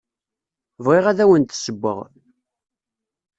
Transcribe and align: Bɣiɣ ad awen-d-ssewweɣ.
Bɣiɣ 0.83 1.05
ad 1.07 1.19
awen-d-ssewweɣ. 1.23 1.99